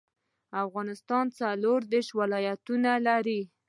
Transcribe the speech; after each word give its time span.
افغانستان 0.65 1.25
څلور 1.39 1.79
ديرش 1.91 2.09
ولايتونه 2.19 2.91
لري 3.07 3.41